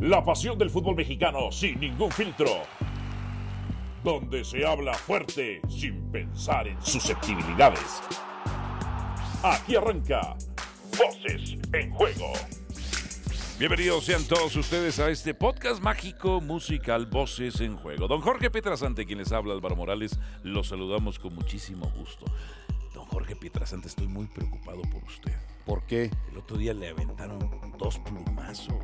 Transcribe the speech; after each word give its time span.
La 0.00 0.24
pasión 0.24 0.56
del 0.56 0.70
fútbol 0.70 0.96
mexicano 0.96 1.52
sin 1.52 1.78
ningún 1.78 2.10
filtro. 2.10 2.62
Donde 4.02 4.42
se 4.46 4.64
habla 4.64 4.94
fuerte 4.94 5.60
sin 5.68 6.10
pensar 6.10 6.66
en 6.66 6.80
susceptibilidades. 6.80 8.00
Aquí 9.42 9.76
arranca 9.76 10.38
Voces 10.96 11.58
en 11.74 11.90
Juego. 11.90 12.32
Bienvenidos 13.58 14.06
sean 14.06 14.24
todos 14.24 14.56
ustedes 14.56 14.98
a 15.00 15.10
este 15.10 15.34
podcast 15.34 15.82
mágico 15.82 16.40
musical 16.40 17.04
Voces 17.04 17.60
en 17.60 17.76
Juego. 17.76 18.08
Don 18.08 18.22
Jorge 18.22 18.50
Petrasante, 18.50 19.04
quien 19.04 19.18
les 19.18 19.32
habla, 19.32 19.52
Álvaro 19.52 19.76
Morales, 19.76 20.18
los 20.42 20.68
saludamos 20.68 21.18
con 21.18 21.34
muchísimo 21.34 21.92
gusto. 21.94 22.24
Don 22.94 23.04
Jorge 23.04 23.36
Pietrasante, 23.36 23.88
estoy 23.88 24.08
muy 24.08 24.24
preocupado 24.28 24.80
por 24.80 25.04
usted. 25.04 25.36
¿Por 25.70 25.84
qué? 25.84 26.10
El 26.32 26.38
otro 26.38 26.56
día 26.56 26.74
le 26.74 26.88
aventaron 26.88 27.38
dos 27.78 27.98
plumazos. 28.00 28.74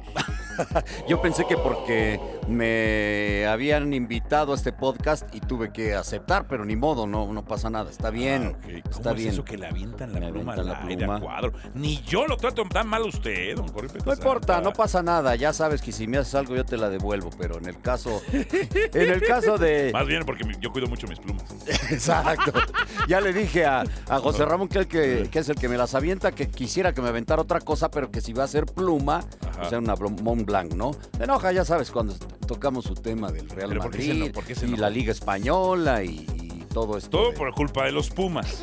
Yo 1.09 1.21
pensé 1.21 1.45
que 1.47 1.57
porque 1.57 2.19
me 2.49 3.45
habían 3.47 3.93
invitado 3.93 4.53
a 4.53 4.55
este 4.57 4.73
podcast 4.73 5.29
y 5.35 5.41
tuve 5.41 5.73
que 5.73 5.95
aceptar, 5.95 6.47
pero 6.49 6.65
ni 6.65 6.77
modo, 6.77 7.07
no, 7.07 7.31
no 7.33 7.45
pasa 7.45 7.69
nada. 7.71 7.91
Está 7.91 8.11
bien. 8.11 8.55
Ah. 8.55 8.59
¿Cómo 8.63 8.77
Está 8.91 9.11
es 9.11 9.17
bien. 9.17 9.29
eso 9.31 9.45
que 9.45 9.59
le 9.59 9.67
avientan 9.67 10.13
la 10.15 10.21
Me 10.21 10.33
pluma 10.33 10.53
avientan 10.55 10.67
la 10.67 10.81
pluma. 10.81 11.15
al 11.17 11.21
cuadro? 11.21 11.53
Ni 11.75 12.01
yo 12.03 12.27
lo 12.27 12.37
trato 12.37 12.63
tan 12.65 12.87
mal 12.87 13.03
a 13.03 13.07
usted, 13.07 13.57
don 13.57 13.69
Jorge 13.69 13.99
No 14.05 14.13
importa, 14.15 14.61
no 14.61 14.73
pasa 14.73 15.03
nada. 15.03 15.35
Ya 15.35 15.53
sabes 15.53 15.83
que 15.83 15.93
si 15.93 16.07
me 16.07 16.19
haces 16.19 16.37
algo 16.37 16.55
yo 16.55 16.65
te 16.65 16.77
la 16.77 16.89
devuelvo, 16.89 17.31
pero 17.37 17.59
en 17.59 17.67
el 17.67 17.81
caso, 17.81 18.23
en 18.33 19.11
el 19.11 19.23
caso 19.23 19.59
de, 19.59 19.91
Más 19.93 20.07
bien 20.07 20.25
porque 20.25 20.45
yo 20.61 20.73
cuido 20.73 20.87
mucho 20.87 21.07
mis 21.07 21.19
plumas. 21.19 21.45
exacto. 21.91 22.53
Ya 23.09 23.21
le 23.21 23.33
dije 23.33 23.67
a, 23.67 23.83
a 24.09 24.19
José 24.21 24.45
Ramón 24.47 24.69
que, 24.69 24.79
el 24.79 24.87
que, 24.87 25.29
que 25.31 25.39
es 25.41 25.49
el 25.49 25.57
que 25.57 25.69
me 25.69 25.77
las 25.77 25.95
avienta, 25.95 26.33
que 26.33 26.49
quisiera 26.49 26.76
que 26.93 27.01
me 27.03 27.09
aventara 27.09 27.43
otra 27.43 27.61
cosa, 27.61 27.91
pero 27.91 28.11
que 28.11 28.21
si 28.21 28.33
va 28.33 28.45
a 28.45 28.49
ser 28.49 28.67
pluma, 28.67 29.25
Ajá. 29.51 29.63
o 29.63 29.69
sea, 29.69 29.79
una 29.79 29.95
Mont 29.97 30.45
Blanc, 30.45 30.75
¿no? 30.75 30.93
Me 31.19 31.25
enoja, 31.25 31.53
ya 31.53 31.65
sabes, 31.65 31.91
cuando 31.91 32.15
tocamos 32.47 32.85
su 32.85 32.95
tema 32.95 33.33
del 33.33 33.49
Real 33.49 33.69
Pero 33.71 33.81
¿por 33.83 33.91
qué 33.93 34.03
se 34.03 34.09
Madrid 34.09 34.23
eno- 34.25 34.33
por 34.33 34.45
qué 34.45 34.55
se 34.55 34.67
y 34.67 34.77
la 34.77 34.91
Liga 34.91 35.13
Española 35.13 36.03
y, 36.05 36.27
y 36.35 36.67
todo 36.73 36.97
esto. 36.99 37.11
Todo 37.11 37.31
de- 37.33 37.37
por 37.37 37.53
culpa 37.55 37.85
de 37.85 37.93
los 37.93 38.11
Pumas. 38.11 38.61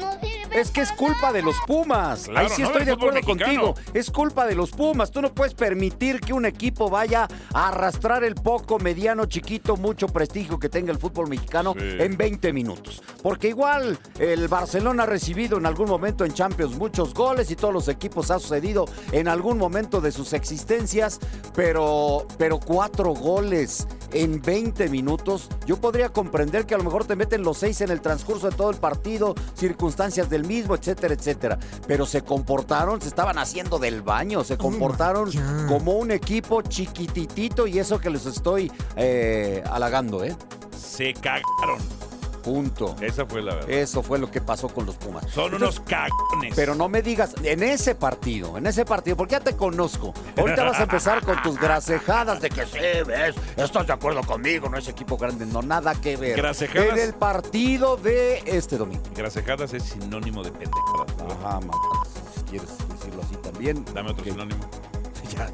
Es 0.56 0.70
que 0.70 0.82
es 0.82 0.92
culpa 0.92 1.34
de 1.34 1.42
los 1.42 1.56
Pumas. 1.66 2.26
Claro, 2.26 2.48
Ahí 2.48 2.54
sí 2.56 2.62
no 2.62 2.68
estoy 2.68 2.86
de 2.86 2.92
acuerdo 2.92 3.16
mexicano. 3.16 3.74
contigo. 3.74 3.90
Es 3.94 4.12
culpa 4.12 4.46
de 4.46 4.54
los 4.56 4.70
Pumas. 4.72 5.10
Tú 5.10 5.22
no 5.22 5.34
puedes 5.34 5.54
permitir 5.56 6.20
que 6.20 6.32
un 6.34 6.46
equipo 6.46 6.90
vaya 6.92 7.28
a 7.54 7.70
arrastrar 7.70 8.24
el 8.24 8.36
poco, 8.36 8.78
mediano, 8.78 9.26
chiquito, 9.26 9.78
mucho 9.78 10.08
prestigio 10.08 10.60
que 10.60 10.70
tenga 10.70 10.92
el 10.92 11.00
fútbol 11.00 11.28
mexicano 11.28 11.74
Sí. 11.74 11.80
en 12.00 12.18
20 12.18 12.54
minutos. 12.54 13.02
Porque 13.24 13.48
igual 13.50 13.98
el 14.20 14.48
Barcelona 14.48 15.04
ha 15.04 15.06
recibido 15.08 15.58
en 15.58 15.66
algún 15.66 15.90
momento 15.90 16.24
en 16.24 16.34
Champions 16.34 16.78
muchos 16.78 17.14
goles 17.16 17.50
y 17.50 17.56
todos 17.56 17.74
los 17.74 17.88
equipos 17.88 18.30
ha 18.30 18.38
sucedido 18.40 18.86
en 19.12 19.28
algún 19.28 19.58
momento 19.58 20.02
de 20.02 20.12
sus 20.12 20.34
existencias, 20.34 21.20
pero, 21.56 22.28
pero 22.38 22.60
cuatro 22.60 23.12
goles 23.14 23.88
en 24.14 24.42
20 24.42 24.90
minutos, 24.90 25.50
yo 25.66 25.78
podría 25.78 26.10
comprender 26.10 26.66
que 26.66 26.76
a 26.76 26.78
lo 26.78 26.84
mejor 26.84 27.06
te 27.06 27.16
meten 27.16 27.44
los 27.44 27.58
seis 27.58 27.82
en 27.82 27.92
el 27.92 28.02
transcurso 28.02 28.50
de 28.50 28.56
todo 28.56 28.70
el 28.70 28.78
partido, 28.78 29.36
circunstancias 29.56 30.30
del 30.30 30.46
mismo, 30.46 30.76
etcétera, 30.76 31.14
etcétera. 31.14 31.60
Pero 31.88 32.06
se 32.06 32.22
comportaron, 32.22 33.02
se 33.02 33.08
estaban 33.08 33.38
haciendo 33.38 33.80
del 33.80 34.02
baño, 34.02 34.44
se 34.44 34.58
comportaron 34.58 35.32
como 35.68 35.94
un 35.94 36.12
equipo 36.12 36.62
chiquititito 36.62 37.68
y 37.68 37.80
eso 37.80 38.00
que 38.00 38.10
les 38.10 38.26
estoy 38.26 38.72
eh, 38.96 39.64
halagando, 39.70 40.24
¿eh? 40.24 40.36
Se 40.78 41.14
cagaron. 41.14 41.80
Punto. 42.44 42.96
Esa 43.00 43.26
fue 43.26 43.42
la 43.42 43.56
verdad. 43.56 43.70
Eso 43.70 44.04
fue 44.04 44.20
lo 44.20 44.30
que 44.30 44.42
pasó 44.42 44.68
con 44.68 44.86
los 44.86 44.96
Pumas. 44.96 45.26
Son 45.32 45.54
unos 45.54 45.80
cagones. 45.80 46.54
Pero 46.56 46.76
no 46.76 46.90
me 46.90 47.02
digas, 47.02 47.34
en 47.42 47.64
ese 47.64 47.96
partido, 47.96 48.58
en 48.58 48.68
ese 48.68 48.84
partido, 48.86 49.16
porque 49.16 49.34
ya 49.34 49.40
te 49.40 49.56
conozco. 49.56 50.14
Ahorita 50.38 50.64
vas 50.64 50.80
a 50.80 50.84
empezar 50.84 51.22
con 51.24 51.42
tus 51.42 51.58
gracejadas 51.58 52.42
de 52.42 52.50
que 52.50 52.66
sí, 52.66 52.80
ves, 53.08 53.36
estás 53.56 53.88
de 53.88 53.94
acuerdo 53.94 54.22
conmigo, 54.24 54.68
no 54.70 54.78
es 54.78 54.88
equipo 54.88 55.18
grande, 55.18 55.46
no, 55.46 55.62
nada 55.62 55.96
que 55.96 56.18
ver. 56.18 56.36
Gracejadas. 56.38 56.90
En 56.90 57.00
el 57.00 57.14
partido 57.14 57.96
de 57.98 58.44
este 58.46 58.78
domingo. 58.78 59.04
Grasejadas 59.16 59.74
es 59.74 59.84
sinónimo 59.84 60.44
de 60.44 60.52
pendejadas. 60.52 61.18
¿no? 61.18 61.48
Ajá, 61.48 61.60
mamá, 61.62 61.74
si 62.36 62.42
quieres 62.44 62.70
decirlo 62.90 63.22
así 63.24 63.36
también. 63.38 63.86
Dame 63.94 64.12
otro 64.12 64.24
sinónimo. 64.26 64.64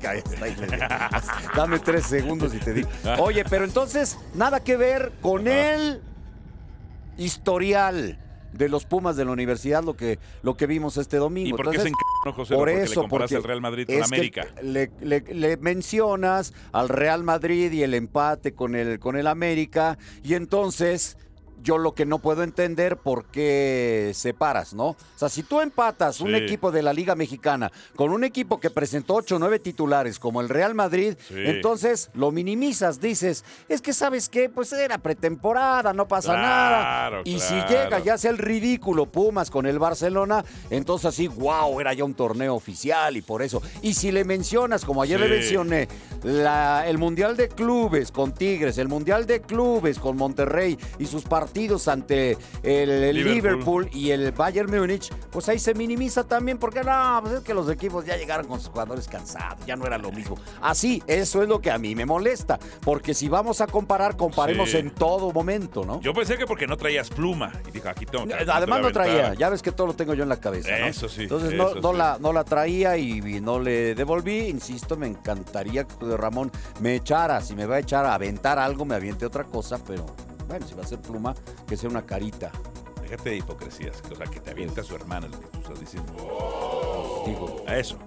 Ya. 0.02 1.10
Dame 1.56 1.80
tres 1.80 2.06
segundos 2.06 2.54
y 2.54 2.60
te 2.60 2.74
digo. 2.74 2.90
Oye, 3.20 3.46
pero 3.46 3.64
entonces, 3.64 4.18
nada 4.34 4.60
que 4.62 4.76
ver 4.76 5.14
con 5.22 5.48
Ajá. 5.48 6.00
Historial 7.20 8.18
de 8.54 8.68
los 8.68 8.86
Pumas 8.86 9.16
de 9.16 9.26
la 9.26 9.32
universidad, 9.32 9.84
lo 9.84 9.96
que, 9.96 10.18
lo 10.42 10.58
que 10.58 10.66
vimos 10.66 10.98
este 10.98 11.18
domingo. 11.18 11.50
¿Y 11.50 11.52
por 11.52 11.70
qué 11.70 11.78
Entonces, 11.78 11.84
se 11.84 11.90
encajonó 11.90 12.34
José? 12.36 12.56
por 12.56 12.68
porque 12.70 12.82
eso, 12.84 13.04
le 13.04 13.08
porque 13.10 13.36
al 13.36 13.44
Real 13.44 13.62
Madrid 13.62 13.86
con 13.88 14.04
América. 14.04 14.48
Le, 14.64 14.90
le- 15.02 15.22
le 15.22 15.58
mencionas 15.58 16.54
al 16.72 16.90
Real 16.90 17.24
Madrid 17.24 17.72
y 17.72 17.84
el 17.84 17.94
empate 17.94 18.54
con 18.56 18.74
el, 18.76 18.98
con 19.00 19.18
el 19.18 19.28
América, 19.28 20.00
y 20.24 20.34
entonces 20.34 21.16
yo 21.64 21.78
lo 21.78 21.94
que 21.94 22.06
no 22.06 22.20
puedo 22.20 22.44
entender 22.44 22.98
por 22.98 23.26
qué 23.26 24.12
separas, 24.16 24.74
¿no? 24.74 24.88
O 24.90 24.96
sea, 25.16 25.30
si 25.30 25.44
tú 25.44 25.62
empatas 25.62 26.22
un 26.22 26.30
Sí. 26.30 26.36
equipo 26.36 26.72
de 26.72 26.82
la 26.84 26.94
Liga 26.94 27.16
Mexicana 27.16 27.72
con 27.96 28.12
un 28.12 28.24
equipo 28.24 28.60
que 28.60 28.70
presentó 28.70 29.16
8 29.16 29.36
o 29.36 29.40
9 29.40 29.60
titulares 29.60 30.20
como 30.20 30.42
el 30.42 30.50
Real 30.50 30.74
Madrid, 30.76 31.16
Sí. 31.28 31.36
entonces 31.38 32.10
lo 32.14 32.32
minimizas, 32.32 33.00
dices, 33.02 33.44
es 33.68 33.82
que 33.82 33.94
sabes 33.94 34.30
qué, 34.30 34.50
pues 34.50 34.72
era 34.74 34.98
pretemporada, 35.00 35.92
no 35.94 36.08
pasa 36.08 36.34
Claro, 36.34 37.18
nada. 37.18 37.22
Y 37.26 37.40
si 37.40 37.56
llega 37.68 38.00
ya 38.00 38.18
sea 38.18 38.32
el 38.32 38.38
ridículo 38.38 39.06
Pumas 39.08 39.50
con 39.52 39.66
el 39.66 39.80
Barcelona, 39.80 40.46
entonces 40.70 41.06
así, 41.08 41.28
wow, 41.28 41.80
era 41.80 41.94
ya 41.94 42.04
un 42.04 42.14
torneo 42.14 42.56
oficial 42.56 43.18
y 43.18 43.22
por 43.22 43.42
eso. 43.42 43.62
Y 43.82 43.94
si 43.96 44.12
le 44.12 44.24
mencionas, 44.24 44.86
como 44.86 45.02
ayer 45.02 45.20
Sí. 45.20 45.26
le 45.28 45.30
mencioné, 45.36 45.88
la- 46.24 46.88
el 46.88 46.98
Mundial 46.98 47.36
de 47.36 47.50
Clubes 47.50 48.12
con 48.12 48.34
Tigres, 48.34 48.78
el 48.78 48.88
Mundial 48.88 49.26
de 49.26 49.42
Clubes 49.42 50.00
con 50.00 50.16
Monterrey 50.18 50.78
y 50.98 51.06
sus 51.06 51.24
partidos 51.24 51.49
ante 51.88 52.38
el, 52.64 52.90
el 52.90 53.16
Liverpool. 53.16 53.86
Liverpool. 53.86 53.90
y 53.94 54.12
el 54.12 54.32
Bayern 54.32 54.70
Múnich, 54.70 55.12
pues 55.32 55.48
ahí 55.50 55.60
se 55.60 55.74
minimiza 55.74 56.24
también, 56.24 56.58
porque 56.58 56.84
no, 56.84 57.20
pues 57.24 57.36
es 57.36 57.40
que 57.42 57.54
los 57.54 57.70
equipos 57.70 58.06
ya 58.06 58.18
llegaron 58.18 58.48
con 58.48 58.60
sus 58.60 58.70
jugadores 58.70 59.08
cansados, 59.08 59.66
ya 59.66 59.76
no 59.76 59.86
era 59.86 59.98
lo 59.98 60.12
mismo. 60.12 60.38
Así, 60.62 61.02
eso 61.08 61.42
es 61.44 61.50
lo 61.50 61.60
que 61.62 61.72
a 61.72 61.78
mí 61.78 61.96
me 61.96 62.06
molesta, 62.06 62.60
porque 62.82 63.14
si 63.14 63.30
vamos 63.30 63.62
a 63.62 63.68
comparar, 63.68 64.16
comparemos 64.18 64.70
Sí. 64.72 64.78
en 64.78 64.92
todo 64.92 65.32
momento, 65.32 65.84
¿no? 65.86 66.00
Yo 66.02 66.14
pensé 66.14 66.38
que 66.38 66.46
porque 66.46 66.68
no 66.68 66.78
traías 66.78 67.10
pluma. 67.10 67.52
Y 67.68 67.72
dije, 67.72 67.88
aquí 67.90 68.06
tengo 68.06 68.26
que. 68.28 68.34
Además 68.34 68.82
no 68.82 68.92
traía, 68.92 69.34
ya 69.34 69.50
ves 69.50 69.62
que 69.62 69.72
todo 69.72 69.88
lo 69.88 69.94
tengo 69.94 70.14
yo 70.14 70.24
en 70.24 70.30
la 70.30 70.40
cabeza. 70.40 70.70
¿no? 70.80 70.86
Eso 70.88 71.08
sí, 71.10 71.24
Entonces 71.24 71.54
no, 71.54 71.70
eso 71.70 71.82
no 71.82 71.92
sí. 71.92 71.98
la, 71.98 72.18
no 72.20 72.34
la 72.34 72.44
traía 72.44 72.98
y, 72.98 73.20
y 73.20 73.42
no 73.42 73.60
le 73.60 73.96
devolví. 73.96 74.48
Insisto, 74.50 74.96
me 74.98 75.08
encantaría 75.08 75.86
que 75.86 76.18
Ramón 76.18 76.52
me 76.82 76.96
echara. 76.96 77.42
Si 77.42 77.56
me 77.56 77.66
va 77.66 77.76
a 77.76 77.80
echar 77.80 78.06
a 78.06 78.14
aventar 78.14 78.60
algo, 78.60 78.86
me 78.86 78.96
aviente 78.96 79.26
otra 79.26 79.44
cosa, 79.44 79.80
pero 79.86 80.06
bueno, 80.50 80.68
si 80.68 80.74
va 80.74 80.82
a 80.84 80.88
ser 80.88 81.00
pluma, 81.00 81.36
que 81.68 81.78
sea 81.78 81.90
una 81.90 82.06
carita. 82.06 82.52
Déjate 83.04 83.30
de 83.30 83.38
hipocresías. 83.38 84.02
O 84.12 84.16
sea, 84.16 84.26
que 84.26 84.40
te 84.40 84.52
avienta 84.52 84.84
su 84.84 84.96
hermana, 84.96 85.28
lo 85.28 85.40
que 85.40 85.48
tú 85.48 85.60
estás 85.60 85.80
diciendo. 85.80 87.24
Digo, 87.26 87.64
A 87.68 87.78
eso. 87.78 87.98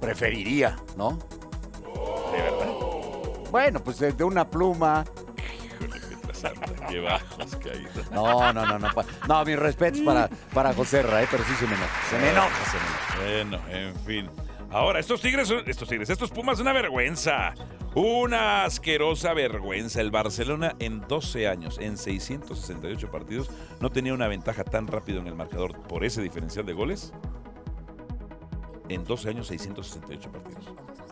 preferiría, 0.00 0.76
¿no? 0.96 1.18
De 2.32 2.42
verdad. 2.42 2.66
Bueno, 3.50 3.84
pues 3.84 3.98
de, 3.98 4.24
una 4.24 4.48
pluma. 4.48 5.04
Qué 6.88 7.00
bajos 7.00 7.56
que 7.56 7.70
hay. 7.70 7.86
No, 8.10 8.52
no, 8.52 8.66
no, 8.66 8.78
no. 8.78 8.88
No, 9.28 9.44
mis 9.44 9.58
respetos 9.58 10.00
para, 10.00 10.28
para 10.54 10.72
José 10.72 11.02
Ra, 11.02 11.22
¿eh? 11.22 11.28
pero 11.30 11.44
sí 11.44 11.54
se 11.58 11.66
me 11.66 11.74
enoja. 11.74 12.00
Se 12.10 12.18
me 12.18 12.30
enoja, 12.30 12.64
se 12.70 12.78
me 12.78 13.40
enoja. 13.40 13.60
Bueno, 13.68 13.68
en 13.68 13.96
fin. 14.04 14.30
Ahora, 14.70 14.98
estos 14.98 15.20
tigres, 15.20 15.50
estos 15.66 15.88
tigres, 15.88 16.10
estos 16.10 16.30
Pumas, 16.30 16.58
una 16.60 16.72
vergüenza. 16.72 17.54
Una 17.96 18.64
asquerosa 18.64 19.32
vergüenza. 19.32 20.02
El 20.02 20.10
Barcelona 20.10 20.76
en 20.80 21.00
12 21.08 21.48
años, 21.48 21.78
en 21.80 21.96
668 21.96 23.10
partidos, 23.10 23.48
no 23.80 23.90
tenía 23.90 24.12
una 24.12 24.28
ventaja 24.28 24.64
tan 24.64 24.86
rápido 24.86 25.20
en 25.20 25.28
el 25.28 25.34
marcador 25.34 25.80
por 25.84 26.04
ese 26.04 26.20
diferencial 26.20 26.66
de 26.66 26.74
goles. 26.74 27.14
En 28.90 29.02
12 29.02 29.30
años, 29.30 29.46
668 29.46 30.30
partidos. 30.30 30.64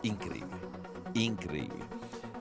Increíble. 0.03 0.53
Increíble. 1.15 1.83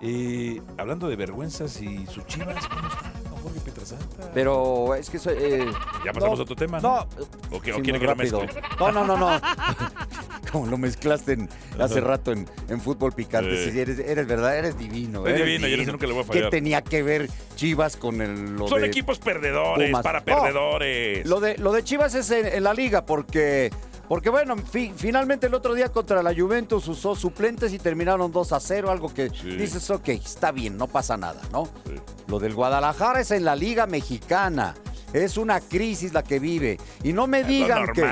Eh, 0.03 0.61
hablando 0.77 1.09
de 1.09 1.17
vergüenzas 1.17 1.81
y 1.81 2.07
sus 2.07 2.27
chivas, 2.27 2.67
¿cómo 2.69 2.87
están? 2.89 3.13
don 3.25 3.43
Jorge 3.43 3.61
Pietrasanta? 3.61 4.31
Pero 4.35 4.95
es 4.95 5.09
que 5.09 5.17
eso, 5.17 5.31
eh, 5.31 5.65
Ya 6.05 6.13
pasamos 6.13 6.39
no, 6.39 6.43
a 6.43 6.43
otro 6.43 6.55
tema, 6.57 6.81
No, 6.81 7.07
¿no? 7.51 7.57
¿O 7.57 7.61
quiere 7.61 7.83
que 7.83 7.93
lo 7.93 7.99
rápido. 8.13 8.41
mezcle? 8.43 8.63
No, 8.79 8.93
no, 8.93 9.07
no, 9.07 9.17
no. 9.17 9.31
Como 10.55 10.67
lo 10.71 10.79
mezclaste 10.79 11.33
en- 11.33 11.49
hace 11.81 12.01
rato 12.01 12.31
en, 12.31 12.49
en 12.69 12.81
fútbol 12.81 13.13
picante. 13.13 13.73
Sí. 13.73 13.77
Eres, 13.79 13.99
eres 13.99 14.25
verdad, 14.27 14.57
eres 14.57 14.79
divino. 14.79 15.27
Es 15.27 15.35
eres 15.35 15.47
divino, 15.47 15.67
yo 15.67 15.77
no 15.79 15.85
sé 15.85 15.91
nunca 15.93 16.07
le 16.07 16.13
voy 16.13 16.23
a 16.23 16.27
¿Qué 16.27 16.33
fallar. 16.39 16.51
tenía 16.51 16.81
que 16.83 17.03
ver 17.03 17.29
Chivas 17.57 17.97
con 17.97 18.23
el, 18.23 18.55
lo 18.55 18.69
Son 18.69 18.81
de 18.81 18.87
equipos 18.87 19.19
perdedores, 19.19 19.89
Pumas? 19.91 20.03
para 20.05 20.25
perdedores. 20.25 21.27
Lo 21.27 21.41
de, 21.41 21.59
lo 21.59 21.73
de 21.73 21.83
Chivas 21.83 22.15
es 22.15 22.31
en, 22.31 22.47
en 22.47 22.63
la 22.63 22.73
liga 22.73 23.05
porque, 23.05 23.73
porque 24.09 24.31
bueno, 24.31 24.57
fi- 24.57 24.93
finalmente 24.97 25.49
el 25.49 25.55
otro 25.55 25.75
día 25.75 25.89
contra 25.91 26.23
la 26.23 26.33
Juventus 26.33 26.87
usó 26.87 27.17
suplentes 27.17 27.73
y 27.73 27.81
terminaron 27.81 28.31
2 28.31 28.53
a 28.53 28.61
0, 28.61 28.93
algo 28.93 29.13
que 29.13 29.31
Sí. 29.31 29.57
dices, 29.57 29.91
ok, 29.91 30.09
está 30.11 30.53
bien, 30.53 30.77
no 30.77 30.87
pasa 30.87 31.17
nada, 31.17 31.41
¿no? 31.51 31.67
Sí. 31.85 31.95
Lo 32.29 32.39
del 32.39 32.55
Guadalajara 32.55 33.21
es 33.21 33.33
en 33.33 33.45
la 33.45 33.57
liga 33.57 33.87
mexicana. 33.89 34.75
Es 35.15 35.37
una 35.39 35.61
crisis 35.61 36.13
la 36.13 36.23
que 36.25 36.39
vive. 36.41 36.77
Y 37.05 37.13
no 37.13 37.27
me 37.29 37.45
digan 37.45 37.87
que. 37.95 38.05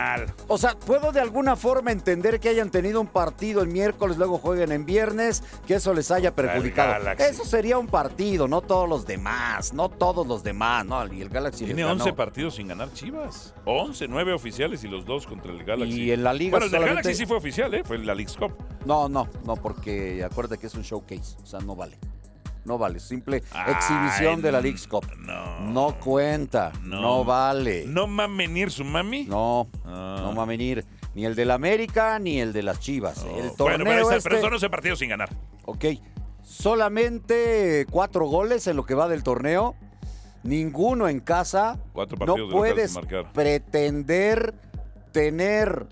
O 0.46 0.56
sea, 0.56 0.78
puedo 0.78 1.10
de 1.10 1.20
alguna 1.20 1.56
forma 1.56 1.90
entender 1.90 2.38
que 2.38 2.48
hayan 2.48 2.70
tenido 2.70 3.00
un 3.00 3.08
partido 3.08 3.60
el 3.60 3.68
miércoles, 3.68 4.16
luego 4.16 4.38
jueguen 4.38 4.70
en 4.70 4.86
viernes, 4.86 5.42
que 5.66 5.74
eso 5.74 5.92
les 5.94 6.10
haya 6.12 6.34
perjudicado. 6.34 7.10
Eso 7.18 7.44
sería 7.44 7.76
un 7.76 7.88
partido, 7.88 8.46
no 8.46 8.60
todos 8.62 8.88
los 8.88 9.04
demás, 9.04 9.72
no 9.74 9.88
todos 9.88 10.26
los 10.26 10.44
demás, 10.44 10.86
¿no? 10.86 11.12
Y 11.12 11.20
el 11.22 11.28
Galaxy 11.28 11.64
Tiene 11.64 11.82
ganó. 11.82 11.94
11 12.04 12.12
partidos 12.12 12.54
sin 12.54 12.68
ganar 12.68 12.92
Chivas. 12.92 13.52
11, 13.64 14.06
9 14.06 14.32
oficiales 14.32 14.84
y 14.84 14.88
los 14.88 15.04
dos 15.04 15.26
contra 15.26 15.50
el 15.52 15.64
Galaxy. 15.64 16.02
Y 16.04 16.12
en 16.12 16.22
la 16.22 16.32
liga 16.32 16.52
Bueno, 16.52 16.66
el 16.66 16.70
solamente- 16.70 17.02
Galaxy 17.02 17.14
sí 17.20 17.26
fue 17.26 17.36
oficial, 17.36 17.74
¿eh? 17.74 17.82
Fue 17.84 17.98
la 17.98 18.14
League's 18.14 18.36
Cup. 18.36 18.52
No, 18.86 19.08
no, 19.08 19.28
no, 19.44 19.56
porque 19.56 20.22
acuérdate 20.22 20.58
que 20.58 20.68
es 20.68 20.74
un 20.74 20.82
showcase, 20.82 21.36
o 21.42 21.46
sea, 21.46 21.58
no 21.60 21.74
vale. 21.74 21.98
No 22.64 22.78
vale, 22.78 23.00
simple 23.00 23.42
Ay, 23.52 23.72
exhibición 23.72 24.40
de 24.40 24.52
la 24.52 24.60
League's 24.60 24.86
Cup. 24.86 25.04
no. 25.18 25.60
No 25.60 25.98
cuenta, 25.98 26.70
no, 26.84 27.24
vale. 27.24 27.84
¿No 27.86 28.06
mamenir 28.06 28.70
su 28.70 28.84
mami? 28.84 29.24
No, 29.24 29.68
Ah. 29.84 30.18
no 30.22 30.34
va 30.34 30.44
a 30.44 30.46
venir 30.46 30.84
ni 31.14 31.24
el 31.24 31.34
del 31.34 31.50
América 31.50 32.18
ni 32.18 32.40
el 32.40 32.52
de 32.52 32.62
las 32.62 32.78
Chivas. 32.80 33.24
el 33.24 33.54
torneo 33.56 33.84
bueno, 33.84 33.84
pero, 33.84 34.10
está- 34.10 34.22
pero 34.22 34.36
este- 34.36 34.40
son 34.46 34.52
11 34.54 34.70
partidos 34.70 34.98
sin 35.00 35.08
ganar. 35.08 35.28
Ok, 35.64 35.84
solamente 36.42 37.86
cuatro 37.90 38.26
goles 38.26 38.66
en 38.66 38.76
lo 38.76 38.84
que 38.84 38.94
va 38.94 39.08
del 39.08 39.22
torneo. 39.22 39.74
Ninguno 40.44 41.08
en 41.08 41.20
casa. 41.20 41.78
Cuatro 41.92 42.16
no 42.16 42.26
partidos 42.26 42.50
local 42.50 42.58
puedes 42.58 42.98
pretender 43.32 44.54
tener 45.12 45.86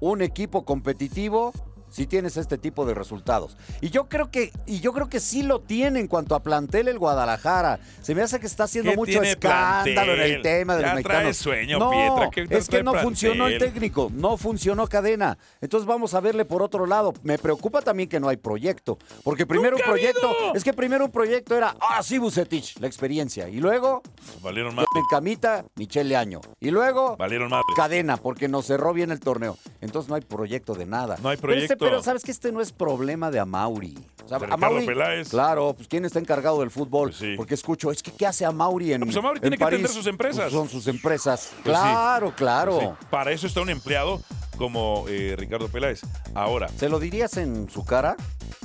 un 0.00 0.22
equipo 0.22 0.64
competitivo 0.64 1.52
si 1.90 2.06
tienes 2.06 2.36
este 2.36 2.56
tipo 2.58 2.86
de 2.86 2.94
resultados. 2.94 3.56
Y 3.80 3.90
yo 3.90 4.08
creo 4.08 4.30
que 4.30 4.52
y 4.66 4.80
yo 4.80 4.92
creo 4.92 5.08
que 5.08 5.20
sí 5.20 5.42
lo 5.42 5.60
tiene 5.60 6.00
en 6.00 6.06
cuanto 6.08 6.34
a 6.34 6.42
plantel 6.42 6.88
el 6.88 6.98
Guadalajara. 6.98 7.80
Se 8.00 8.14
me 8.14 8.22
hace 8.22 8.40
que 8.40 8.46
está 8.46 8.64
haciendo 8.64 8.92
¿Qué 8.92 8.96
mucho 8.96 9.22
escándalo 9.22 10.14
en 10.14 10.20
el 10.20 10.42
tema 10.42 10.76
de 10.76 10.82
Ya 10.82 10.94
los 10.94 11.02
trae 11.02 11.24
mexicanos. 11.24 11.36
sueño, 11.36 11.78
no, 11.78 11.90
Pietra, 11.90 12.30
¿qué 12.30 12.56
es 12.56 12.68
que 12.68 12.82
no 12.82 12.94
funcionó 12.94 13.46
el 13.48 13.58
técnico, 13.58 14.10
no 14.14 14.36
funcionó 14.36 14.86
cadena. 14.86 15.36
Entonces 15.60 15.86
vamos 15.86 16.14
a 16.14 16.20
verle 16.20 16.44
por 16.44 16.62
otro 16.62 16.86
lado. 16.86 17.12
Me 17.22 17.38
preocupa 17.38 17.82
también 17.82 18.08
que 18.08 18.20
no 18.20 18.28
hay 18.28 18.36
proyecto, 18.36 18.98
porque 19.24 19.46
primero 19.46 19.76
un 19.76 19.80
¡Nunca 19.80 19.84
ha 19.90 19.92
proyecto, 19.92 20.26
habido! 20.28 20.54
es 20.54 20.64
que 20.64 20.72
primero 20.72 21.04
un 21.04 21.10
proyecto 21.10 21.56
era, 21.56 21.74
ah, 21.80 22.02
sí, 22.02 22.18
Bucetich, 22.18 22.78
la 22.80 22.86
experiencia. 22.86 23.48
Y 23.48 23.56
luego, 23.60 24.02
Valieron 24.42 24.74
más. 24.74 24.84
en 24.94 25.02
camita, 25.10 25.64
Michelle 25.76 26.16
Año. 26.16 26.40
Y 26.60 26.70
luego, 26.70 27.16
Valieron 27.16 27.50
más. 27.50 27.62
cadena, 27.76 28.16
porque 28.16 28.48
nos 28.48 28.66
cerró 28.66 28.92
bien 28.92 29.10
el 29.10 29.20
torneo. 29.20 29.56
Entonces 29.80 30.08
no 30.08 30.14
hay 30.14 30.22
proyecto 30.22 30.74
de 30.74 30.86
nada. 30.86 31.16
No 31.22 31.28
hay 31.28 31.36
proyecto. 31.36 31.79
Pero 31.80 32.02
sabes 32.02 32.22
que 32.22 32.30
este 32.30 32.52
no 32.52 32.60
es 32.60 32.72
problema 32.72 33.30
de 33.30 33.40
Amauri. 33.40 33.98
O 34.24 34.28
sea, 34.28 34.38
Peláez. 34.38 35.28
Claro, 35.28 35.74
pues 35.74 35.88
quién 35.88 36.04
está 36.04 36.20
encargado 36.20 36.60
del 36.60 36.70
fútbol. 36.70 37.08
Pues 37.08 37.16
sí. 37.16 37.34
Porque 37.36 37.54
escucho, 37.54 37.90
es 37.90 38.02
que 38.02 38.12
¿qué 38.12 38.26
hace 38.26 38.44
Amauri 38.44 38.92
en 38.92 39.00
No, 39.00 39.06
pues 39.06 39.16
Amauri 39.16 39.38
en 39.38 39.42
tiene 39.42 39.58
que 39.58 39.64
atender 39.64 39.90
sus 39.90 40.06
empresas. 40.06 40.44
Pues 40.44 40.52
son 40.52 40.68
sus 40.68 40.86
empresas. 40.86 41.50
Pues 41.64 41.76
sí. 41.76 41.82
claro, 41.82 42.32
claro. 42.36 42.78
Sí, 42.78 43.06
Para 43.10 43.32
eso 43.32 43.46
está 43.46 43.60
un 43.60 43.70
empleado 43.70 44.20
como 44.56 45.06
eh, 45.08 45.34
Ricardo 45.36 45.68
Peláez. 45.68 46.02
Ahora, 46.34 46.68
¿Se 46.68 46.88
lo 46.88 47.00
dirías 47.00 47.36
en 47.38 47.68
su 47.70 47.84
cara? 47.84 48.16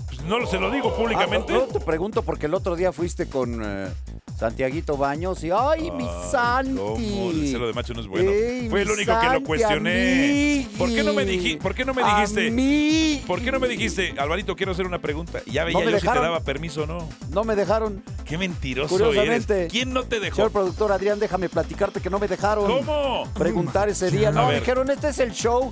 pues, 0.07 0.21
no 0.23 0.45
se 0.45 0.59
lo 0.59 0.71
digo 0.71 0.95
públicamente. 0.95 1.53
Ah, 1.53 1.59
no, 1.59 1.63
te 1.65 1.79
pregunto 1.79 2.21
porque 2.21 2.45
el 2.45 2.53
otro 2.53 2.75
día 2.75 2.91
fuiste 2.91 3.27
con 3.27 3.61
eh, 3.63 3.89
Santiaguito 4.37 4.97
Baños 4.97 5.43
y 5.43 5.49
¡ay, 5.51 5.91
mi 5.91 6.03
Ay, 6.03 6.29
Santi! 6.31 6.75
cómo, 6.75 7.31
el 7.31 7.47
celo 7.47 7.67
de 7.67 7.73
macho 7.73 7.93
no 7.93 8.01
es 8.01 8.07
bueno. 8.07 8.31
Ey, 8.31 8.67
Fue 8.69 8.81
el 8.81 8.91
único 8.91 9.13
que 9.19 9.29
lo 9.29 9.43
cuestioné. 9.43 10.67
¿Por 10.77 10.89
qué 10.89 11.03
no 11.03 11.13
me 11.13 11.21
amigui. 11.23 11.55
diji- 11.55 11.57
por 11.59 11.73
qué 11.73 11.85
no 11.85 11.93
me 11.93 12.03
dijiste? 12.03 12.47
Amigui. 12.49 13.23
¿Por 13.25 13.41
qué 13.41 13.51
no 13.51 13.59
me 13.59 13.67
dijiste, 13.67 14.13
Alvarito, 14.17 14.55
quiero 14.55 14.73
hacer 14.73 14.85
una 14.85 14.99
pregunta? 14.99 15.39
Y 15.45 15.51
ya 15.53 15.63
veía 15.63 15.79
yo 15.79 15.99
si 15.99 16.07
te 16.07 16.13
daba 16.19 16.41
permiso 16.41 16.83
o 16.83 16.85
no. 16.85 17.07
No 17.31 17.43
me 17.43 17.55
dejaron. 17.55 18.03
Qué 18.25 18.37
mentiroso 18.37 18.89
Curiosamente. 18.89 19.53
eres. 19.61 19.71
¿Quién 19.71 19.93
no 19.93 20.03
te 20.03 20.19
dejó? 20.19 20.35
Señor 20.37 20.51
productor 20.51 20.91
Adrián, 20.91 21.19
déjame 21.19 21.47
platicarte 21.47 22.01
que 22.01 22.09
no 22.09 22.19
me 22.19 22.27
dejaron 22.27 22.65
¿Cómo? 22.65 23.29
preguntar 23.35 23.87
ese 23.89 24.11
día. 24.11 24.29
A 24.29 24.31
No, 24.31 24.47
ver. 24.47 24.59
dijeron, 24.59 24.89
este 24.89 25.09
es 25.09 25.19
el 25.19 25.31
show 25.31 25.71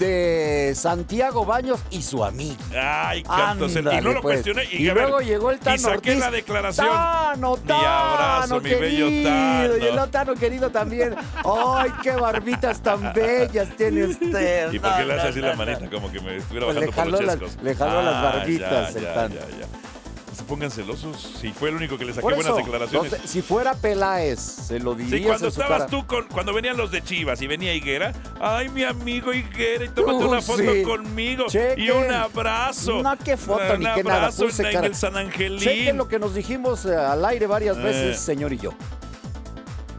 de 0.00 0.72
Santiago 0.74 1.44
Baños 1.44 1.78
y 1.90 2.02
su 2.02 2.24
amigo. 2.24 2.56
Ay, 2.76 3.22
canto. 3.22 3.66
y 3.66 3.72
no 3.74 3.78
Ándale, 3.90 4.00
lo 4.02 4.12
pues. 4.22 4.42
cuestioné. 4.42 4.64
Y, 4.72 4.86
Y 4.86 4.88
a 4.88 4.94
ver, 4.94 5.02
luego 5.04 5.20
llegó 5.20 5.50
el 5.52 5.58
Tano 5.60 5.76
Y 5.76 5.78
saqué 5.78 5.96
Ortiz. 6.10 6.18
la 6.18 6.30
declaración. 6.30 6.86
Tano, 6.88 7.56
Mi 7.56 7.62
Tano, 7.68 7.86
abrazo, 7.86 8.60
mi 8.60 8.70
bello 8.70 9.06
Tano. 9.28 9.76
Y 9.76 9.86
el 9.86 10.10
Tano 10.10 10.34
querido 10.34 10.70
también. 10.70 11.14
¡Ay, 11.44 11.90
qué 12.02 12.12
barbitas 12.12 12.80
tan 12.82 13.12
bellas 13.12 13.68
tiene 13.76 14.04
usted! 14.04 14.72
¿Y 14.72 14.78
por 14.78 14.96
qué 14.96 15.04
le 15.04 15.14
hace 15.14 15.28
así 15.28 15.40
la 15.40 15.54
manita? 15.54 15.88
Como 15.90 16.10
que 16.10 16.18
me 16.20 16.36
estuviera 16.38 16.66
Pues 16.66 16.76
bajando 16.76 16.80
le 16.80 16.86
por 16.86 16.94
jaló 16.94 17.10
los 17.10 17.20
las- 17.24 17.38
chescos. 17.38 17.62
le 17.62 17.74
jaló 17.74 18.02
las 18.02 18.22
barbitas 18.22 18.92
ya, 18.94 18.98
el 18.98 19.04
ya, 19.04 19.14
Tano. 19.14 19.34
ya, 19.34 19.66
se 20.40 20.44
pongan 20.46 20.70
celosos. 20.70 21.34
Si 21.40 21.52
fue 21.52 21.68
el 21.68 21.76
único 21.76 21.96
que 21.98 22.04
le 22.04 22.12
saqué 22.12 22.22
Por 22.22 22.34
buenas 22.34 22.56
declaraciones. 22.56 23.12
los 23.12 23.22
de- 23.22 23.28
si 23.28 23.42
fuera 23.42 23.74
Peláez, 23.74 24.38
se 24.40 24.80
lo 24.80 24.94
dirías 24.94 25.20
Sí, 25.20 25.26
cuando 25.26 25.48
estabas 25.48 25.86
tú 25.88 26.06
con, 26.06 26.26
cuando 26.28 26.52
venían 26.54 26.76
los 26.76 26.90
de 26.90 27.02
Chivas 27.02 27.40
y 27.42 27.46
venía 27.46 27.74
Higuera, 27.74 28.12
ay 28.40 28.68
mi 28.70 28.84
amigo 28.84 29.32
Higuera, 29.32 29.84
y 29.84 29.88
tómate 29.88 30.24
Uh, 30.24 30.28
una 30.28 30.42
foto 30.42 30.72
sí. 30.72 30.82
conmigo 30.82 31.44
y 31.48 31.50
Chequen. 31.50 31.92
un 31.96 32.10
abrazo. 32.12 33.02
No, 33.02 33.16
qué 33.18 33.36
foto, 33.36 33.62
un 33.74 33.80
ni 33.80 33.86
qué 33.94 34.02
nada, 34.04 34.16
abrazo 34.16 34.44
puse 34.46 34.62
en, 34.62 34.68
en 34.68 34.74
cara. 34.74 34.86
el 34.86 34.94
San 34.94 35.16
Angelín. 35.16 35.58
Chequen 35.60 35.96
lo 35.96 36.08
que 36.08 36.18
nos 36.18 36.34
dijimos 36.34 36.84
eh, 36.86 36.94
al 36.96 37.24
aire 37.24 37.46
varias 37.46 37.76
Eh. 37.76 37.80
veces, 37.82 38.20
señor 38.20 38.52
y 38.52 38.58
yo. 38.58 38.70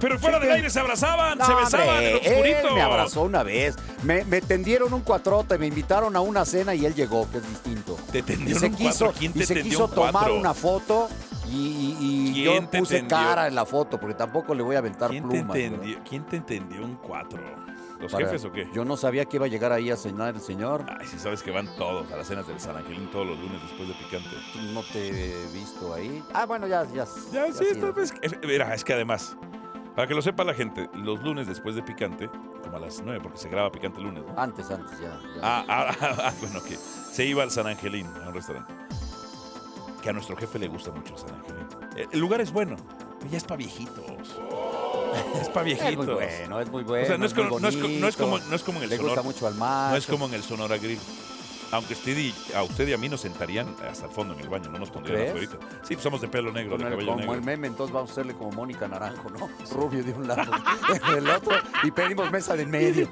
Pero 0.01 0.17
fuera 0.19 0.37
del 0.39 0.47
Chequen. 0.47 0.55
aire 0.57 0.69
se 0.69 0.79
abrazaban, 0.79 1.37
No, 1.37 1.45
se 1.45 1.53
besaban 1.55 2.03
en 2.03 2.15
oscurito. 2.15 2.73
me 2.75 2.81
abrazó 2.81 3.21
una 3.21 3.43
vez. 3.43 3.75
Me, 4.03 4.25
me 4.25 4.41
tendieron 4.41 4.93
un 4.93 5.01
cuatrote, 5.01 5.57
me 5.57 5.67
invitaron 5.67 6.15
a 6.15 6.21
una 6.21 6.43
cena 6.43 6.73
y 6.75 6.85
él 6.85 6.95
llegó, 6.95 7.29
que 7.31 7.37
es 7.37 7.47
distinto. 7.47 7.97
Te 8.11 8.19
Y 8.19 8.21
tendieron 8.23 8.59
se 8.59 8.67
un 8.67 8.75
quiso. 8.75 9.13
¿Quién 9.17 9.31
y 9.35 9.39
te 9.39 9.45
se 9.45 9.61
quiso 9.61 9.85
un 9.85 9.91
tomar 9.91 10.11
cuatro? 10.11 10.35
una 10.35 10.53
foto 10.53 11.07
y, 11.49 11.55
y- 11.55 11.97
y 12.39 12.43
yo 12.43 12.51
¿Quién 12.53 12.67
te 12.67 12.79
puse 12.79 12.95
tendió? 12.97 13.17
cara 13.17 13.47
en 13.47 13.55
la 13.55 13.65
foto 13.65 13.99
porque 13.99 14.15
tampoco 14.15 14.55
le 14.55 14.63
voy 14.63 14.75
a 14.75 14.79
aventar 14.79 15.09
¿Quién 15.11 15.23
te, 15.29 15.37
plumas. 15.37 15.55
entendió, 15.57 15.99
¿Quién 16.07 16.25
te 16.25 16.35
entendió 16.37 16.83
un 16.83 16.95
cuatro? 16.95 17.39
¿Los 17.99 18.11
Para- 18.13 18.25
jefes 18.25 18.43
o 18.45 18.51
qué? 18.51 18.67
Yo 18.73 18.83
no 18.83 18.97
sabía 18.97 19.25
que 19.25 19.37
iba 19.37 19.45
a 19.45 19.49
llegar 19.49 19.71
ahí 19.71 19.91
a 19.91 19.95
cenar 19.97 20.33
el 20.33 20.41
señor. 20.41 20.83
Ay, 20.99 21.05
si 21.05 21.19
sabes 21.19 21.43
que 21.43 21.51
van 21.51 21.67
todos 21.75 22.11
a 22.11 22.17
las 22.17 22.25
cenas 22.27 22.47
del 22.47 22.59
San 22.59 22.75
Angelín 22.75 23.11
todos 23.11 23.27
los 23.27 23.37
lunes 23.37 23.61
después 23.61 23.87
de 23.89 23.93
picante. 23.93 24.29
No 24.73 24.81
te 24.91 25.09
he 25.09 25.45
visto 25.53 25.93
ahí. 25.93 26.23
Ah, 26.33 26.47
bueno, 26.47 26.65
ya, 26.65 26.83
ya. 26.95 27.05
Ya, 27.31 27.45
sí, 27.53 27.63
sí. 27.73 27.79
vez. 27.95 28.11
es- 28.23 28.35
Mira, 28.43 28.73
es 28.73 28.83
que 28.83 28.93
además, 28.93 29.37
para 29.95 30.07
que 30.07 30.13
lo 30.13 30.21
sepa 30.21 30.43
la 30.43 30.53
gente, 30.53 30.89
los 30.93 31.21
lunes 31.21 31.47
después 31.47 31.75
de 31.75 31.83
picante, 31.83 32.29
como 32.63 32.77
a 32.77 32.79
las 32.79 33.01
9, 33.01 33.19
porque 33.21 33.37
se 33.37 33.49
graba 33.49 33.71
picante 33.71 33.99
el 33.99 34.05
lunes, 34.05 34.23
¿no? 34.25 34.39
Antes, 34.39 34.69
antes, 34.71 34.99
ya. 34.99 35.09
ya. 35.35 35.41
Ah, 35.41 35.65
ah, 35.67 35.95
ah, 36.01 36.15
ah, 36.25 36.33
bueno, 36.39 36.61
que 36.63 36.75
se 36.75 37.25
iba 37.25 37.43
al 37.43 37.51
San 37.51 37.67
Angelín, 37.67 38.07
a 38.23 38.29
un 38.29 38.33
restaurante. 38.33 38.73
Que 40.01 40.09
a 40.09 40.13
nuestro 40.13 40.35
jefe 40.35 40.57
le 40.59 40.67
gusta 40.67 40.91
mucho 40.91 41.13
el 41.13 41.19
San 41.19 41.35
Angelín. 41.35 41.67
Eh, 41.95 42.07
El 42.11 42.19
lugar 42.19 42.41
es 42.41 42.51
bueno, 42.51 42.75
pero 43.19 43.31
ya 43.31 43.37
es 43.37 43.43
para 43.43 43.57
viejitos. 43.57 44.39
Es 45.41 45.49
para 45.49 45.67
es 45.69 45.77
viejitos. 45.77 46.05
muy 46.05 46.15
bueno, 46.15 46.59
es 46.59 46.71
muy 46.71 46.83
bueno. 46.83 47.03
O 47.03 47.07
sea, 47.07 47.17
no 47.17 47.25
es, 47.25 47.33
como, 47.33 47.59
no, 47.59 47.67
es, 47.67 47.75
es 47.75 47.81
como, 48.15 48.39
no 48.39 48.55
es 48.55 48.63
como 48.63 48.77
en 48.79 48.83
el 48.85 48.89
Le 48.89 48.97
gusta 48.97 49.21
mucho 49.21 49.45
al 49.45 49.55
mar. 49.55 49.91
No 49.91 49.97
es 49.97 50.07
como 50.07 50.25
en 50.25 50.33
el 50.33 50.43
Sonora 50.43 50.77
Grill. 50.77 50.99
Aunque 51.71 51.93
usted 51.93 52.17
y, 52.17 52.33
a 52.53 52.63
usted 52.63 52.87
y 52.87 52.93
a 52.93 52.97
mí 52.97 53.07
nos 53.07 53.21
sentarían 53.21 53.73
hasta 53.89 54.05
el 54.05 54.11
fondo 54.11 54.33
en 54.33 54.41
el 54.41 54.49
baño, 54.49 54.69
no 54.69 54.77
nos 54.79 54.89
pondrían 54.89 55.29
afuera. 55.29 55.47
Sí, 55.83 55.93
pues 55.93 56.01
somos 56.01 56.19
de 56.21 56.27
pelo 56.27 56.51
negro, 56.51 56.77
de 56.77 56.83
Como 56.83 56.87
el- 56.87 56.91
cabello 56.93 57.07
como 57.11 57.19
negro. 57.21 57.33
el 57.35 57.41
meme, 57.43 57.67
entonces 57.67 57.93
vamos 57.93 58.09
a 58.09 58.13
hacerle 58.13 58.33
como 58.33 58.51
Mónica 58.51 58.87
Naranjo, 58.87 59.29
¿no? 59.29 59.49
Rubio 59.73 60.03
de 60.03 60.11
un 60.11 60.27
lado, 60.27 60.51
del 61.13 61.29
otro, 61.29 61.55
y 61.83 61.91
pedimos 61.91 62.29
mesa 62.31 62.55
de 62.55 62.63
en 62.63 62.69
medio. 62.71 63.07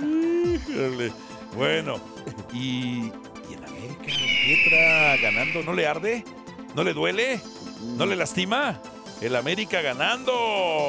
Híjole. 0.00 1.12
Bueno, 1.54 1.96
y, 2.52 3.10
y 3.48 3.54
en 3.54 3.64
América, 3.64 4.02
Pietra 4.04 5.16
ganando, 5.22 5.62
¿no 5.62 5.72
le 5.72 5.86
arde? 5.86 6.24
¿No 6.74 6.84
le 6.84 6.92
duele? 6.92 7.40
¿No 7.96 8.04
le 8.06 8.14
lastima? 8.16 8.80
El 9.20 9.34
América 9.34 9.80
ganando. 9.80 10.32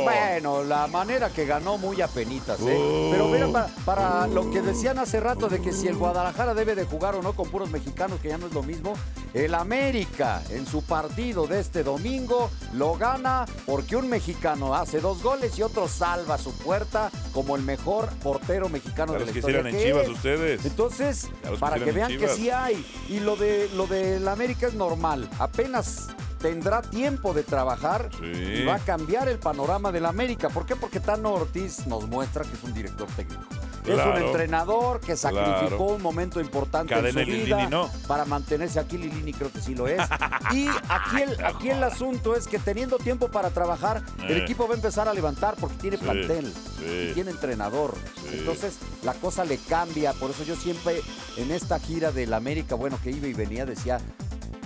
Bueno, 0.03 0.63
la 0.63 0.88
manera 0.88 1.29
que 1.29 1.46
ganó 1.46 1.77
muy 1.77 2.01
apenitas, 2.01 2.60
¿eh? 2.60 2.77
Oh. 2.77 3.10
Pero 3.12 3.27
mira, 3.29 3.48
para, 3.48 3.67
para 3.86 4.27
lo 4.27 4.51
que 4.51 4.62
decían 4.62 5.00
hace 5.00 5.19
rato 5.19 5.48
de 5.48 5.62
que 5.62 5.72
si 5.72 5.88
el 5.88 5.96
Guadalajara 5.96 6.53
debe 6.53 6.75
de 6.75 6.84
jugar 6.86 7.15
o 7.15 7.22
no 7.22 7.34
con 7.34 7.50
puros 7.50 7.69
mexicanos, 7.69 8.19
que 8.19 8.29
ya 8.29 8.38
no 8.38 8.48
es 8.48 8.53
lo 8.53 8.63
mismo, 8.63 8.93
el 9.34 9.55
América 9.55 10.41
en 10.50 10.65
su 10.65 10.84
partido 10.84 11.48
de 11.48 11.62
este 11.62 11.84
domingo 11.84 12.50
lo 12.74 12.96
gana 12.96 13.46
porque 13.65 13.96
un 13.96 14.10
mexicano 14.10 14.75
hace 14.75 15.00
dos 15.00 15.24
goles 15.24 15.57
y 15.57 15.63
otro 15.63 15.88
salva 15.88 16.38
su 16.38 16.53
puerta 16.57 17.10
como 17.34 17.55
el 17.55 17.62
mejor 17.62 18.10
portero 18.24 18.67
mexicano 18.67 19.13
de 19.13 19.19
la 19.19 19.31
historia. 19.31 19.63
quisieran 19.63 19.67
en 19.67 19.75
que 19.75 19.86
Chivas 19.86 20.03
es. 20.03 20.10
ustedes. 20.10 20.65
Entonces, 20.65 21.29
para 21.60 21.79
que 21.79 21.91
vean 21.93 22.17
que 22.17 22.27
sí 22.27 22.50
hay. 22.50 22.86
Y 23.07 23.19
lo 23.19 23.38
de 23.38 23.69
lo 23.74 23.88
del 23.88 24.27
América 24.27 24.67
es 24.67 24.74
normal. 24.74 25.29
Apenas 25.39 26.07
tendrá 26.39 26.82
tiempo 26.82 27.34
de 27.34 27.44
trabajar 27.44 28.10
Sí. 28.20 28.25
y 28.25 28.65
va 28.65 28.75
a 28.75 28.79
cambiar 28.79 29.27
el 29.27 29.39
panorama 29.39 29.91
del 29.91 30.06
América. 30.06 30.50
¿Por 30.50 30.65
qué? 30.65 30.75
Porque 30.75 31.00
Tano 31.00 31.34
Ortiz 31.34 31.86
nos 31.88 32.08
muestra 32.08 32.44
que 32.44 32.53
es 32.53 32.63
un 32.63 32.74
director 32.74 33.08
técnico. 33.15 33.44
Es 33.86 33.94
un 34.06 34.17
entrenador 34.17 35.00
que 35.00 35.15
sacrificó 35.15 35.67
Claro. 35.70 35.84
un 35.96 36.01
momento 36.01 36.41
importante 36.41 36.94
Cadena 36.94 37.22
en 37.22 37.25
su 37.25 37.32
Lilini 37.32 37.46
vida 37.46 37.70
no. 37.70 37.89
para 38.06 38.25
mantenerse 38.25 38.82
aquí. 38.82 38.98
Lilini 38.98 39.32
creo 39.32 39.50
que 39.50 39.62
sí 39.62 39.75
lo 39.75 39.88
es. 39.88 40.01
Y 40.53 40.67
aquí 40.67 41.22
el, 41.22 41.46
aquí 41.46 41.70
el 41.70 41.82
asunto 41.84 42.36
es 42.36 42.48
que 42.48 42.60
teniendo 42.60 42.98
tiempo 42.98 43.29
para 43.29 43.50
trabajar, 43.50 44.01
el 44.27 44.38
Eh. 44.39 44.44
equipo 44.44 44.67
va 44.67 44.74
a 44.74 44.77
empezar 44.77 45.08
a 45.08 45.13
levantar 45.13 45.56
porque 45.58 45.77
tiene 45.77 45.98
Sí, 45.98 46.03
plantel 46.03 46.53
sí. 46.79 47.08
y 47.12 47.13
tiene 47.13 47.32
entrenador. 47.32 47.96
Sí. 48.29 48.39
Entonces 48.39 48.77
la 49.03 49.13
cosa 49.13 49.46
le 49.46 49.58
cambia. 49.58 50.12
Por 50.13 50.32
eso 50.32 50.44
yo 50.44 50.58
siempre 50.58 51.01
en 51.38 51.51
esta 51.51 51.79
gira 51.79 52.12
del 52.12 52.34
América, 52.34 52.75
bueno, 52.75 53.00
que 53.01 53.12
iba 53.12 53.27
y 53.27 53.34
venía, 53.34 53.65
decía, 53.65 54.00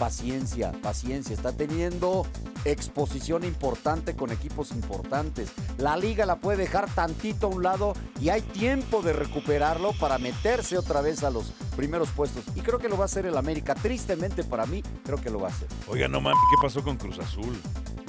paciencia, 0.01 0.71
paciencia. 0.81 1.35
Está 1.35 1.51
teniendo 1.51 2.25
exposición 2.65 3.43
importante 3.43 4.15
con 4.15 4.31
equipos 4.31 4.71
importantes. 4.71 5.51
La 5.77 5.95
liga 5.95 6.25
la 6.25 6.37
puede 6.37 6.57
dejar 6.57 6.91
tantito 6.91 7.45
a 7.45 7.49
un 7.51 7.61
lado 7.61 7.93
y 8.19 8.29
hay 8.29 8.41
tiempo 8.41 9.03
de 9.03 9.13
recuperarlo 9.13 9.93
para 9.99 10.17
meterse 10.17 10.75
otra 10.75 11.01
vez 11.01 11.23
a 11.23 11.29
los 11.29 11.51
primeros 11.75 12.09
puestos. 12.09 12.43
Y 12.55 12.61
creo 12.61 12.79
que 12.79 12.89
lo 12.89 12.97
va 12.97 13.03
a 13.03 13.05
hacer 13.05 13.27
el 13.27 13.37
América. 13.37 13.75
Tristemente 13.75 14.43
para 14.43 14.65
mí, 14.65 14.81
creo 15.03 15.21
que 15.21 15.29
lo 15.29 15.39
va 15.39 15.49
a 15.49 15.51
hacer. 15.51 15.67
Oiga, 15.87 16.07
no 16.07 16.19
mames, 16.19 16.39
¿qué 16.49 16.67
pasó 16.67 16.83
con 16.83 16.97
Cruz 16.97 17.19
Azul? 17.19 17.55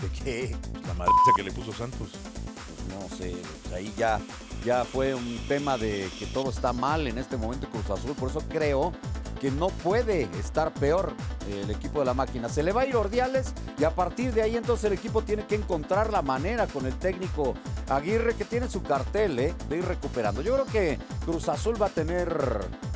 ¿De 0.01 0.09
qué? 0.25 0.57
La 0.87 0.95
madre 0.95 1.13
que 1.37 1.43
le 1.43 1.53
puso 1.53 1.75
Santos. 1.75 2.09
Pues 2.09 2.89
no 2.89 3.17
sé, 3.19 3.37
pues 3.65 3.75
ahí 3.75 3.93
ya, 3.99 4.19
ya 4.65 4.87
fue 4.87 5.15
un 5.15 5.39
tema 5.47 5.77
de 5.77 6.09
que 6.19 6.25
todo 6.25 6.49
está 6.49 6.73
mal 6.73 7.07
en 7.07 7.19
este 7.19 7.37
momento 7.37 7.67
en 7.67 7.73
Cruz 7.73 7.91
Azul. 7.91 8.15
Por 8.15 8.31
eso 8.31 8.41
creo 8.49 8.95
que 9.43 9.51
no 9.51 9.71
puede 9.71 10.29
estar 10.39 10.73
peor 10.73 11.13
el 11.51 11.69
equipo 11.69 11.99
de 11.99 12.05
la 12.07 12.15
máquina. 12.15 12.49
Se 12.49 12.63
le 12.63 12.71
va 12.71 12.83
a 12.83 12.87
ir 12.87 12.95
Ordiales 12.95 13.53
y 13.77 13.83
a 13.83 13.91
partir 13.91 14.33
de 14.33 14.41
ahí 14.43 14.57
entonces 14.57 14.85
el 14.85 14.93
equipo 14.93 15.23
tiene 15.23 15.45
que 15.47 15.57
encontrar 15.57 16.13
la 16.13 16.23
manera 16.23 16.69
con 16.69 16.87
el 16.87 16.95
técnico 16.97 17.55
Aguirre 17.89 18.37
que 18.37 18.45
tiene 18.45 18.69
su 18.71 18.83
cartel 18.85 19.37
¿eh? 19.41 19.53
de 19.69 19.79
ir 19.79 19.85
recuperando. 19.85 20.43
Yo 20.43 20.55
creo 20.55 20.67
que 20.67 20.99
Cruz 21.25 21.49
Azul 21.49 21.81
va 21.83 21.87
a 21.87 21.91
tener 21.91 22.33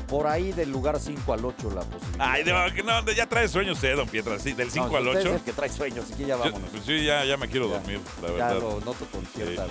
por 0.06 0.28
ahí 0.28 0.52
del 0.52 0.70
lugar 0.70 1.00
5 1.00 1.32
al 1.32 1.44
8 1.44 1.70
la 1.74 1.80
posibilidad. 1.80 2.16
Ay, 2.30 2.44
de- 2.44 2.52
no, 2.84 3.10
ya 3.10 3.26
trae 3.28 3.48
sueño 3.48 3.72
usted, 3.72 3.96
don 3.96 4.08
Pietra, 4.08 4.38
sí, 4.38 4.52
del 4.52 4.70
5 4.70 4.88
No, 4.88 4.96
al 4.98 5.06
usted 5.08 5.20
es 5.20 5.26
8. 5.26 5.34
el 5.34 5.40
que 5.42 5.52
trae 5.52 5.68
sueños, 5.68 6.04
así 6.04 6.14
que 6.14 6.26
ya 6.26 6.36
Yo- 6.36 6.44
vámonos. 6.44 6.70
pues 6.70 6.84
sí, 6.84 7.04
ya, 7.04 7.24
ya 7.24 7.36
me 7.36 7.48
quiero 7.48 7.68
Ya. 7.68 7.78
dormir, 7.78 8.00
la 8.22 8.28
ya 8.28 8.34
verdad. 8.34 8.60
lo 8.60 8.80
noto 8.82 9.04
con 9.10 9.26
cierta. 9.26 9.66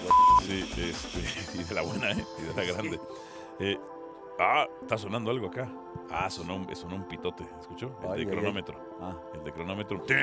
Sí, 0.45 0.69
este, 0.77 1.57
y 1.57 1.63
de 1.63 1.73
la 1.73 1.81
buena, 1.83 2.11
¿eh? 2.11 2.25
Y 2.37 2.53
de 2.53 2.65
la 2.65 2.73
grande. 2.73 2.99
Eh, 3.61 3.77
ah, 4.39 4.67
está 4.81 4.97
sonando 4.97 5.31
algo 5.31 5.47
acá. 5.47 5.71
Ah, 6.11 6.29
sonó 6.29 6.55
un, 6.55 6.75
sonó 6.75 6.95
un 6.95 7.03
pitote, 7.07 7.45
¿escuchó? 7.59 7.97
El 8.03 8.09
Ay, 8.11 8.11
de 8.11 8.15
ay, 8.15 8.19
ay. 8.21 8.27
cronómetro. 8.27 8.79
Ah, 9.01 9.15
El 9.33 9.43
de 9.43 9.51
cronómetro. 9.51 10.01
Tin, 10.03 10.15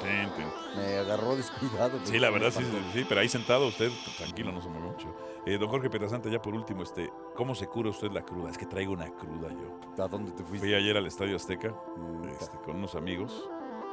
tin, 0.00 0.28
tin. 0.34 0.46
me 0.76 0.98
agarró 0.98 1.36
descuidado. 1.36 1.98
Sí, 2.04 2.18
la 2.18 2.30
verdad, 2.30 2.50
sí, 2.50 2.64
sí, 2.92 3.04
pero 3.08 3.20
ahí 3.20 3.28
sentado 3.28 3.68
usted, 3.68 3.90
tranquilo, 4.18 4.50
no 4.52 4.60
se 4.60 4.68
mueve 4.68 4.88
mucho. 4.88 5.14
Eh, 5.46 5.58
don 5.58 5.68
Jorge 5.68 5.88
Petrasanta, 5.90 6.28
ya 6.28 6.42
por 6.42 6.54
último, 6.54 6.82
este, 6.82 7.10
¿cómo 7.36 7.54
se 7.54 7.66
cura 7.68 7.90
usted 7.90 8.10
la 8.10 8.22
cruda? 8.24 8.50
Es 8.50 8.58
que 8.58 8.66
traigo 8.66 8.92
una 8.92 9.10
cruda 9.10 9.48
yo. 9.50 10.02
¿A 10.02 10.08
dónde 10.08 10.32
te 10.32 10.42
fuiste? 10.44 10.66
Fui 10.66 10.74
ayer 10.74 10.96
al 10.96 11.06
Estadio 11.06 11.36
Azteca 11.36 11.72
Mm, 11.96 12.28
este, 12.28 12.56
con 12.58 12.76
unos 12.76 12.94
amigos. 12.94 13.48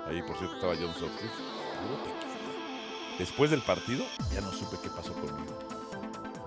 Ahí, 0.08 0.22
por 0.24 0.36
cierto, 0.38 0.56
estaba 0.56 0.74
John 0.76 0.94
tequila. 0.94 1.32
Después 3.20 3.52
del 3.52 3.62
partido, 3.62 4.06
ya 4.34 4.42
no 4.42 4.52
supe 4.52 4.78
qué 4.82 4.90
pasó 4.90 5.14
conmigo. 5.14 5.58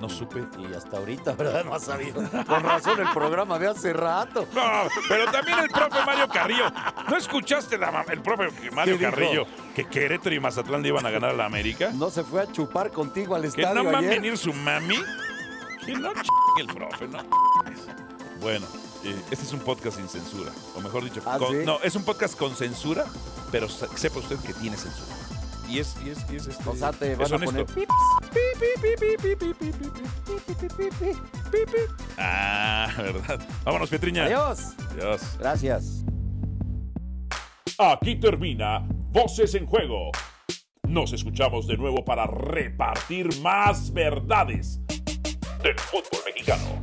No 0.03 0.09
supe. 0.09 0.45
Y 0.59 0.75
hasta 0.75 0.97
ahorita, 0.97 1.33
¿verdad? 1.39 1.65
No 1.65 1.73
has 1.77 1.85
sabido. 1.85 2.21
Con 2.45 2.63
razón 2.65 2.99
el 2.99 3.09
programa 3.11 3.57
de 3.61 3.69
hace 3.69 3.93
rato. 3.93 4.49
No, 4.53 4.63
pero 5.09 5.31
también 5.31 5.61
el 5.61 5.69
profe 5.69 6.05
Mario 6.05 6.27
Carrillo. 6.29 6.65
¿No 7.09 7.17
escuchaste 7.17 7.79
la 7.79 8.05
el 8.11 8.21
profe 8.21 8.51
Mario. 8.73 8.99
Carrillo 8.99 9.47
que 9.77 9.85
Querétaro 9.85 10.35
y 10.35 10.41
Mazatlán 10.41 10.83
le 10.83 10.89
iban 10.89 11.07
a 11.07 11.11
ganar 11.11 11.31
a 11.31 11.35
la 11.35 11.45
América? 11.45 11.93
No 11.95 12.11
se 12.11 12.25
fue 12.25 12.43
a 12.43 12.51
chupar 12.51 12.91
contigo 12.91 13.37
al 13.37 13.43
Que 13.43 13.49
estadio 13.49 13.85
no 13.85 13.93
va 13.93 13.99
a 13.99 14.01
venir 14.01 14.37
su 14.37 14.53
mami. 14.53 14.99
Que 15.87 15.93
no 15.95 16.13
ch 16.13 16.27
el 16.59 16.67
profe, 16.67 17.07
no. 17.07 17.19
Bueno, 18.41 18.67
eh, 19.05 19.15
este 19.31 19.45
es 19.45 19.53
un 19.53 19.61
podcast 19.61 19.99
sin 19.99 20.09
censura. 20.09 20.51
O 20.75 20.81
mejor 20.81 21.05
dicho, 21.05 21.23
¿Ah, 21.25 21.39
con- 21.39 21.53
sí? 21.61 21.65
no, 21.65 21.79
es 21.81 21.95
un 21.95 22.03
podcast 22.05 22.37
con 22.37 22.57
censura, 22.57 23.05
pero 23.53 23.69
sepa 23.69 24.19
usted 24.19 24.37
que 24.41 24.53
tiene 24.55 24.77
censura. 24.77 25.15
Y 25.69 25.79
es, 25.79 25.97
y 26.05 26.11
es, 26.11 26.19
y 26.31 26.37
es 26.37 26.47
este, 26.47 26.69
O 26.69 26.77
sea, 26.77 26.93
te 26.93 27.15
van 27.15 27.33
a 27.33 27.39
poner. 27.39 27.67
Ah, 32.19 32.91
¿verdad? 32.99 33.41
Vámonos, 33.65 33.89
Petriña. 33.91 34.25
Adiós. 34.25 34.75
Adiós. 34.93 35.39
Gracias. 35.39 36.05
Aquí 37.79 38.17
termina 38.17 38.87
Voces 39.11 39.55
en 39.55 39.67
Juego. 39.67 40.11
Nos 40.87 41.13
escuchamos 41.13 41.67
de 41.67 41.77
nuevo 41.77 42.05
para 42.05 42.27
repartir 42.27 43.29
más 43.41 43.93
verdades 43.93 44.81
del 45.63 45.79
fútbol 45.79 46.21
mexicano. 46.27 46.81